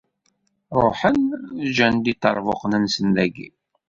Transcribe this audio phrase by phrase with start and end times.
[0.81, 1.19] Ruḥen,
[1.67, 3.49] ǧǧan-d iṭerbuqen-nsen dagi.